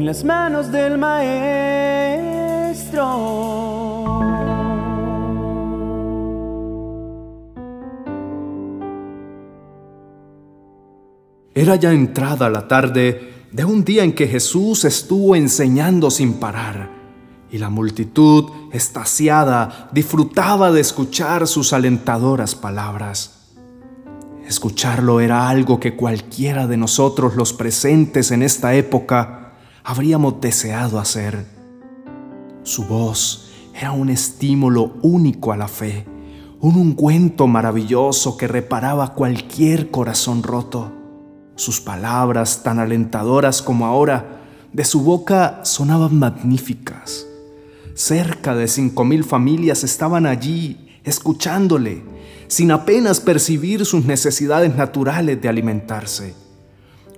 [0.00, 1.50] en las manos del Maestro.
[11.54, 16.88] Era ya entrada la tarde de un día en que Jesús estuvo enseñando sin parar,
[17.50, 23.50] y la multitud, estaciada, disfrutaba de escuchar sus alentadoras palabras.
[24.46, 29.39] Escucharlo era algo que cualquiera de nosotros los presentes en esta época
[29.90, 31.46] habríamos deseado hacer.
[32.62, 36.06] Su voz era un estímulo único a la fe,
[36.60, 40.92] un ungüento maravilloso que reparaba cualquier corazón roto.
[41.56, 47.26] Sus palabras, tan alentadoras como ahora, de su boca sonaban magníficas.
[47.94, 52.04] Cerca de cinco mil familias estaban allí, escuchándole,
[52.46, 56.36] sin apenas percibir sus necesidades naturales de alimentarse.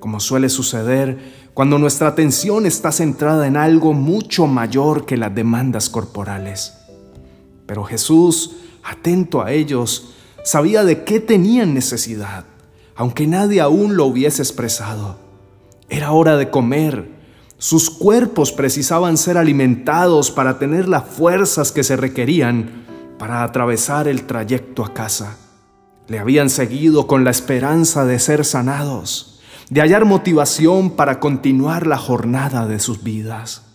[0.00, 5.90] Como suele suceder cuando nuestra atención está centrada en algo mucho mayor que las demandas
[5.90, 6.74] corporales.
[7.66, 12.44] Pero Jesús, atento a ellos, sabía de qué tenían necesidad
[12.94, 15.16] aunque nadie aún lo hubiese expresado.
[15.88, 17.10] Era hora de comer.
[17.58, 22.84] Sus cuerpos precisaban ser alimentados para tener las fuerzas que se requerían
[23.18, 25.36] para atravesar el trayecto a casa.
[26.08, 29.31] Le habían seguido con la esperanza de ser sanados,
[29.70, 33.66] de hallar motivación para continuar la jornada de sus vidas.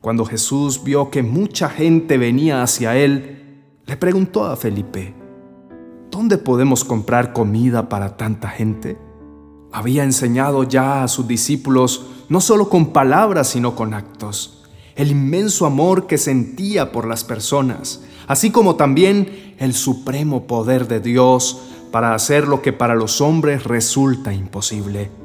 [0.00, 5.14] Cuando Jesús vio que mucha gente venía hacia él, le preguntó a Felipe,
[6.10, 8.98] ¿dónde podemos comprar comida para tanta gente?
[9.72, 15.66] Había enseñado ya a sus discípulos no solo con palabras, sino con actos, el inmenso
[15.66, 22.14] amor que sentía por las personas, así como también el supremo poder de Dios para
[22.14, 25.23] hacer lo que para los hombres resulta imposible.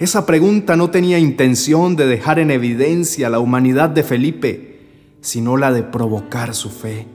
[0.00, 4.80] Esa pregunta no tenía intención de dejar en evidencia la humanidad de Felipe,
[5.20, 7.06] sino la de provocar su fe.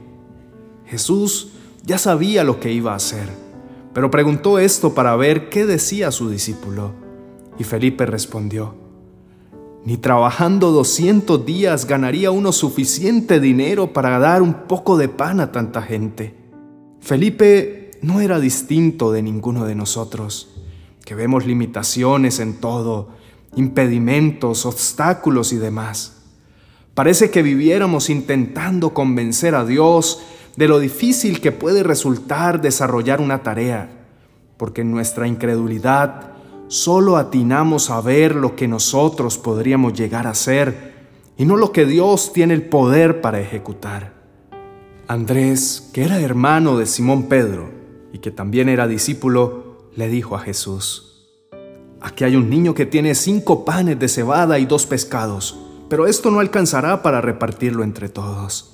[0.86, 1.48] Jesús
[1.84, 3.28] ya sabía lo que iba a hacer,
[3.92, 6.92] pero preguntó esto para ver qué decía su discípulo.
[7.58, 8.76] Y Felipe respondió,
[9.84, 15.50] ni trabajando 200 días ganaría uno suficiente dinero para dar un poco de pan a
[15.50, 16.36] tanta gente.
[17.00, 20.55] Felipe no era distinto de ninguno de nosotros,
[21.06, 23.10] que vemos limitaciones en todo,
[23.54, 26.24] impedimentos, obstáculos y demás.
[26.94, 30.20] Parece que viviéramos intentando convencer a Dios
[30.56, 33.88] de lo difícil que puede resultar desarrollar una tarea,
[34.56, 36.32] porque en nuestra incredulidad
[36.66, 41.06] solo atinamos a ver lo que nosotros podríamos llegar a ser
[41.38, 44.12] y no lo que Dios tiene el poder para ejecutar.
[45.06, 47.70] Andrés, que era hermano de Simón Pedro
[48.12, 49.65] y que también era discípulo,
[49.96, 51.02] le dijo a Jesús,
[52.00, 55.58] Aquí hay un niño que tiene cinco panes de cebada y dos pescados,
[55.88, 58.72] pero esto no alcanzará para repartirlo entre todos.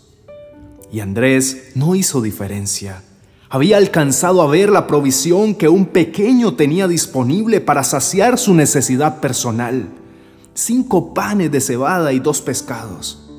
[0.92, 3.02] Y Andrés no hizo diferencia.
[3.48, 9.20] Había alcanzado a ver la provisión que un pequeño tenía disponible para saciar su necesidad
[9.20, 9.88] personal.
[10.54, 13.30] Cinco panes de cebada y dos pescados.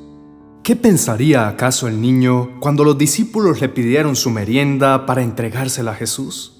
[0.62, 5.94] ¿Qué pensaría acaso el niño cuando los discípulos le pidieron su merienda para entregársela a
[5.94, 6.53] Jesús?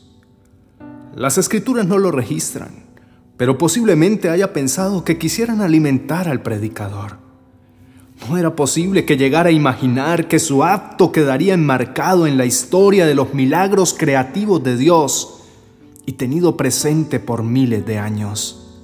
[1.15, 2.87] Las escrituras no lo registran,
[3.37, 7.19] pero posiblemente haya pensado que quisieran alimentar al predicador.
[8.29, 13.07] No era posible que llegara a imaginar que su acto quedaría enmarcado en la historia
[13.07, 15.43] de los milagros creativos de Dios
[16.05, 18.81] y tenido presente por miles de años.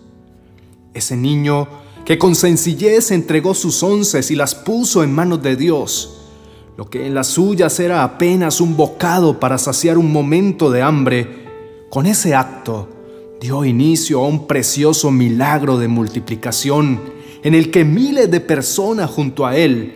[0.95, 1.69] Ese niño
[2.05, 6.19] que con sencillez entregó sus onces y las puso en manos de Dios,
[6.77, 11.50] lo que en las suyas era apenas un bocado para saciar un momento de hambre,
[11.91, 12.89] con ese acto
[13.41, 17.01] dio inicio a un precioso milagro de multiplicación
[17.43, 19.95] en el que miles de personas junto a él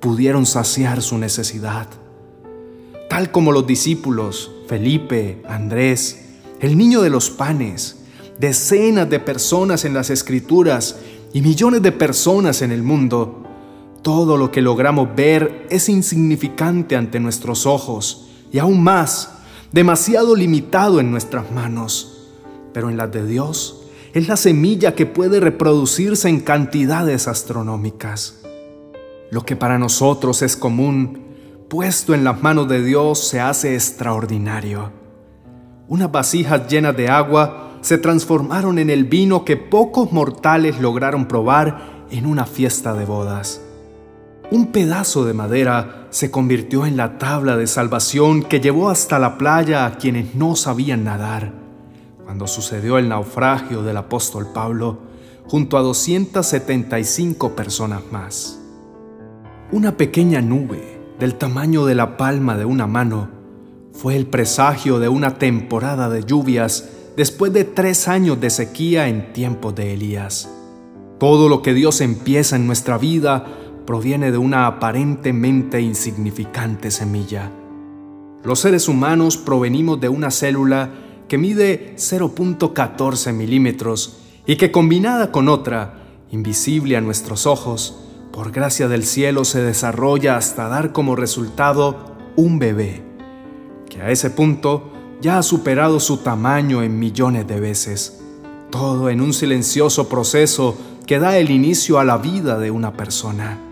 [0.00, 1.86] pudieron saciar su necesidad.
[3.08, 6.24] Tal como los discípulos, Felipe, Andrés,
[6.60, 8.00] el niño de los panes,
[8.38, 10.96] decenas de personas en las escrituras
[11.32, 13.44] y millones de personas en el mundo,
[14.02, 19.37] todo lo que logramos ver es insignificante ante nuestros ojos y aún más,
[19.72, 22.28] demasiado limitado en nuestras manos.
[22.72, 23.82] Pero en las de Dios,
[24.14, 28.40] es la semilla que puede reproducirse en cantidades astronómicas.
[29.30, 31.26] Lo que para nosotros es común,
[31.68, 34.90] puesto en las manos de Dios, se hace extraordinario.
[35.86, 42.06] Unas vasijas llenas de agua se transformaron en el vino que pocos mortales lograron probar
[42.10, 43.60] en una fiesta de bodas.
[44.50, 49.36] Un pedazo de madera se convirtió en la tabla de salvación que llevó hasta la
[49.36, 51.52] playa a quienes no sabían nadar.
[52.24, 55.00] Cuando sucedió el naufragio del apóstol Pablo,
[55.46, 58.58] junto a 275 personas más.
[59.70, 63.28] Una pequeña nube del tamaño de la palma de una mano
[63.92, 69.30] fue el presagio de una temporada de lluvias después de tres años de sequía en
[69.34, 70.48] tiempos de Elías.
[71.18, 73.44] Todo lo que Dios empieza en nuestra vida
[73.88, 77.50] proviene de una aparentemente insignificante semilla.
[78.44, 80.90] Los seres humanos provenimos de una célula
[81.26, 87.98] que mide 0.14 milímetros y que combinada con otra, invisible a nuestros ojos,
[88.30, 93.02] por gracia del cielo se desarrolla hasta dar como resultado un bebé,
[93.88, 94.92] que a ese punto
[95.22, 98.20] ya ha superado su tamaño en millones de veces,
[98.68, 100.76] todo en un silencioso proceso
[101.06, 103.64] que da el inicio a la vida de una persona.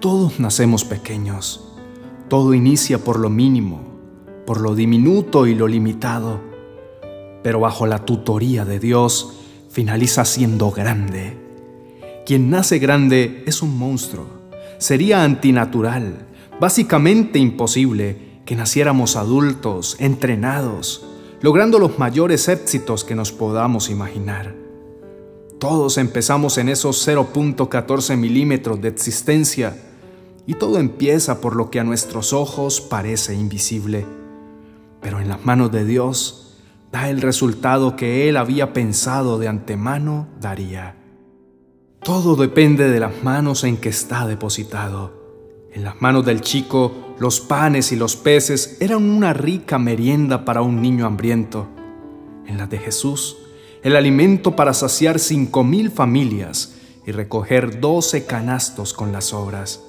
[0.00, 1.72] Todos nacemos pequeños,
[2.28, 3.80] todo inicia por lo mínimo,
[4.46, 6.40] por lo diminuto y lo limitado,
[7.42, 9.38] pero bajo la tutoría de Dios
[9.70, 11.38] finaliza siendo grande.
[12.26, 14.26] Quien nace grande es un monstruo,
[14.76, 16.26] sería antinatural,
[16.60, 21.06] básicamente imposible que naciéramos adultos, entrenados,
[21.40, 24.65] logrando los mayores éxitos que nos podamos imaginar.
[25.58, 29.74] Todos empezamos en esos 0.14 milímetros de existencia
[30.46, 34.04] y todo empieza por lo que a nuestros ojos parece invisible,
[35.00, 36.58] pero en las manos de Dios
[36.92, 40.96] da el resultado que Él había pensado de antemano daría.
[42.02, 45.24] Todo depende de las manos en que está depositado.
[45.72, 50.60] En las manos del chico, los panes y los peces eran una rica merienda para
[50.60, 51.66] un niño hambriento.
[52.46, 53.38] En las de Jesús,
[53.86, 56.74] el alimento para saciar cinco mil familias
[57.06, 59.80] y recoger doce canastos con las obras.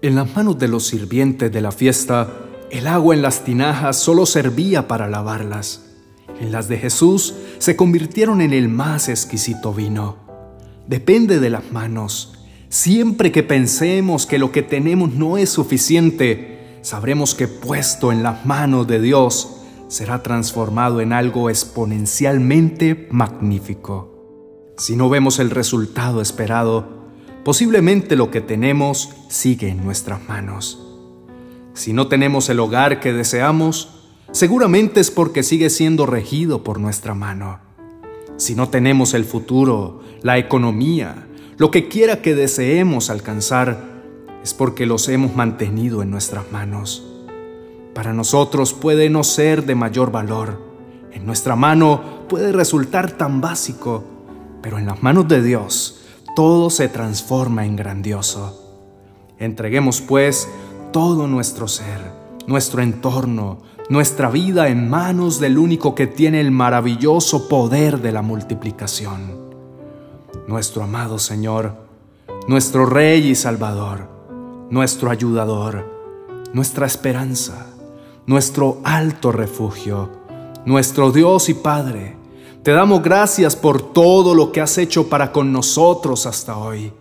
[0.00, 2.32] En las manos de los sirvientes de la fiesta,
[2.70, 5.82] el agua en las tinajas solo servía para lavarlas.
[6.40, 10.16] En las de Jesús se convirtieron en el más exquisito vino.
[10.86, 12.32] Depende de las manos
[12.70, 18.46] Siempre que pensemos que lo que tenemos no es suficiente, sabremos que puesto en las
[18.46, 19.61] manos de Dios
[19.92, 24.72] será transformado en algo exponencialmente magnífico.
[24.78, 27.10] Si no vemos el resultado esperado,
[27.44, 30.82] posiblemente lo que tenemos sigue en nuestras manos.
[31.74, 37.14] Si no tenemos el hogar que deseamos, seguramente es porque sigue siendo regido por nuestra
[37.14, 37.58] mano.
[38.38, 41.28] Si no tenemos el futuro, la economía,
[41.58, 43.92] lo que quiera que deseemos alcanzar
[44.42, 47.11] es porque los hemos mantenido en nuestras manos.
[47.94, 50.60] Para nosotros puede no ser de mayor valor.
[51.12, 54.04] En nuestra mano puede resultar tan básico,
[54.62, 56.00] pero en las manos de Dios
[56.34, 58.58] todo se transforma en grandioso.
[59.38, 60.48] Entreguemos pues
[60.92, 62.00] todo nuestro ser,
[62.46, 68.22] nuestro entorno, nuestra vida en manos del único que tiene el maravilloso poder de la
[68.22, 69.42] multiplicación
[70.46, 71.76] nuestro amado Señor,
[72.48, 74.08] nuestro Rey y Salvador,
[74.70, 75.90] nuestro ayudador,
[76.52, 77.66] nuestra esperanza,
[78.26, 80.10] nuestro alto refugio,
[80.64, 82.16] nuestro Dios y Padre.
[82.62, 86.92] Te damos gracias por todo lo que has hecho para con nosotros hasta hoy.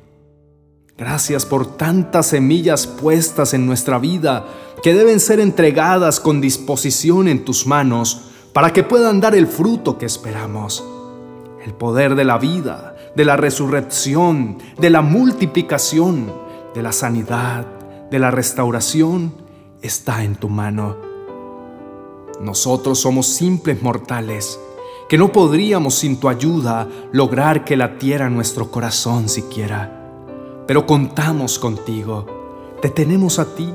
[0.97, 4.45] Gracias por tantas semillas puestas en nuestra vida
[4.81, 8.21] que deben ser entregadas con disposición en tus manos
[8.53, 10.83] para que puedan dar el fruto que esperamos.
[11.63, 16.33] El poder de la vida, de la resurrección, de la multiplicación,
[16.73, 17.67] de la sanidad,
[18.09, 19.33] de la restauración,
[19.81, 21.10] está en tu mano.
[22.41, 24.59] Nosotros somos simples mortales
[25.07, 30.63] que no podríamos sin tu ayuda lograr que latiera nuestro corazón siquiera.
[30.67, 32.25] Pero contamos contigo,
[32.81, 33.71] te tenemos a ti,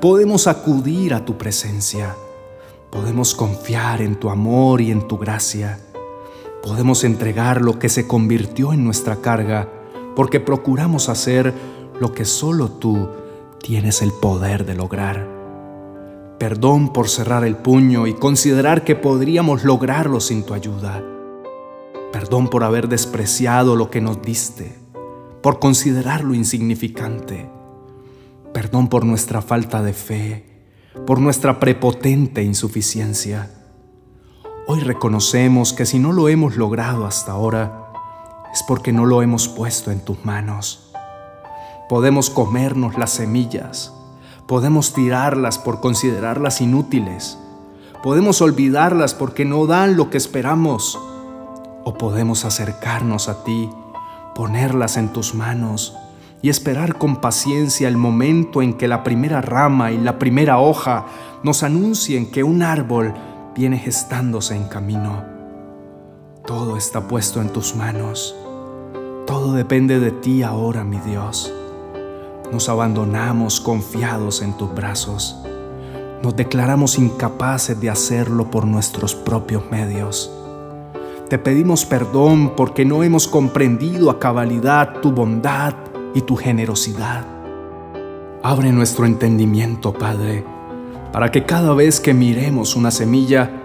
[0.00, 2.14] podemos acudir a tu presencia,
[2.90, 5.80] podemos confiar en tu amor y en tu gracia
[6.62, 9.68] podemos entregar lo que se convirtió en nuestra carga
[10.16, 11.54] porque procuramos hacer
[12.00, 13.08] lo que solo tú
[13.62, 15.37] tienes el poder de lograr.
[16.38, 21.02] Perdón por cerrar el puño y considerar que podríamos lograrlo sin tu ayuda.
[22.12, 24.78] Perdón por haber despreciado lo que nos diste,
[25.42, 27.50] por considerarlo insignificante.
[28.54, 30.44] Perdón por nuestra falta de fe,
[31.08, 33.50] por nuestra prepotente insuficiencia.
[34.68, 37.92] Hoy reconocemos que si no lo hemos logrado hasta ahora,
[38.52, 40.92] es porque no lo hemos puesto en tus manos.
[41.88, 43.92] Podemos comernos las semillas,
[44.48, 47.38] podemos tirarlas por considerarlas inútiles,
[48.02, 50.98] podemos olvidarlas porque no dan lo que esperamos,
[51.84, 53.68] o podemos acercarnos a ti,
[54.34, 55.96] ponerlas en tus manos
[56.40, 61.04] y esperar con paciencia el momento en que la primera rama y la primera hoja
[61.42, 63.12] nos anuncien que un árbol
[63.54, 65.24] viene gestándose en camino.
[66.46, 68.34] Todo está puesto en tus manos.
[69.26, 71.52] Todo depende de ti ahora, mi Dios.
[72.52, 75.36] Nos abandonamos confiados en tus brazos.
[76.22, 80.32] Nos declaramos incapaces de hacerlo por nuestros propios medios.
[81.28, 85.74] Te pedimos perdón porque no hemos comprendido a cabalidad tu bondad
[86.14, 87.24] y tu generosidad.
[88.42, 90.44] Abre nuestro entendimiento, Padre,
[91.12, 93.62] para que cada vez que miremos una semilla,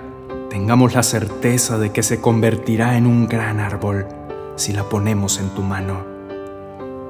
[0.49, 4.07] tengamos la certeza de que se convertirá en un gran árbol
[4.57, 6.12] si la ponemos en tu mano.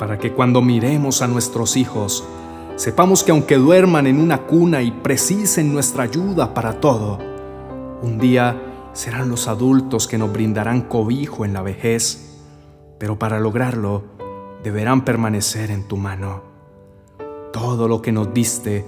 [0.03, 2.25] Para que cuando miremos a nuestros hijos,
[2.75, 7.19] sepamos que aunque duerman en una cuna y precisen nuestra ayuda para todo,
[8.01, 12.37] un día serán los adultos que nos brindarán cobijo en la vejez,
[12.99, 14.03] pero para lograrlo
[14.61, 16.43] deberán permanecer en tu mano.
[17.53, 18.85] Todo lo que nos diste,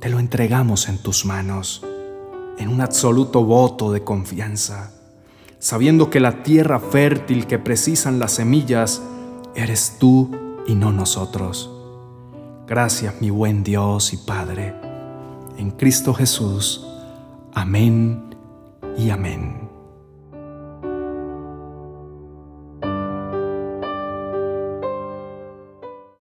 [0.00, 1.86] te lo entregamos en tus manos,
[2.58, 4.90] en un absoluto voto de confianza,
[5.60, 9.00] sabiendo que la tierra fértil que precisan las semillas
[9.54, 11.70] eres tú y no nosotros.
[12.66, 14.74] Gracias mi buen Dios y Padre.
[15.56, 16.86] En Cristo Jesús.
[17.54, 18.34] Amén
[18.98, 19.65] y amén.